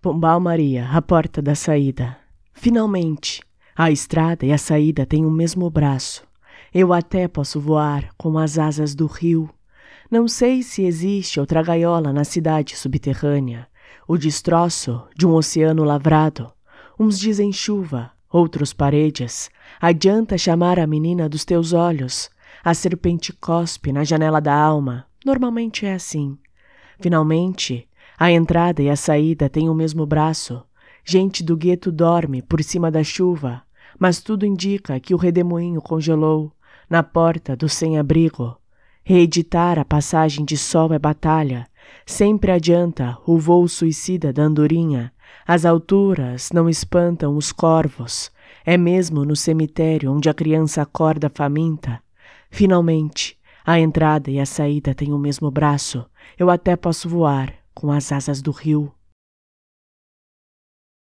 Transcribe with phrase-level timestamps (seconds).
[0.00, 2.16] Pombal Maria, a porta da saída.
[2.54, 3.42] Finalmente,
[3.74, 6.22] a estrada e a saída têm o mesmo braço.
[6.72, 9.50] Eu até posso voar com as asas do rio.
[10.08, 13.66] Não sei se existe outra gaiola na cidade subterrânea.
[14.06, 16.52] O destroço de um oceano lavrado.
[16.96, 19.50] Uns dizem chuva, outros paredes.
[19.80, 22.30] Adianta chamar a menina dos teus olhos.
[22.62, 25.06] A serpente cospe na janela da alma.
[25.26, 26.38] Normalmente é assim.
[27.00, 27.87] Finalmente,
[28.18, 30.60] a entrada e a saída têm o mesmo braço.
[31.04, 33.62] Gente do gueto dorme por cima da chuva,
[33.96, 36.52] mas tudo indica que o redemoinho congelou
[36.90, 38.56] na porta do sem-abrigo.
[39.04, 41.68] Reeditar a passagem de sol é batalha.
[42.04, 45.12] Sempre adianta o voo suicida da andorinha.
[45.46, 48.32] As alturas não espantam os corvos.
[48.66, 52.00] É mesmo no cemitério onde a criança acorda faminta.
[52.50, 56.04] Finalmente, a entrada e a saída têm o mesmo braço.
[56.36, 58.92] Eu até posso voar com as asas do rio.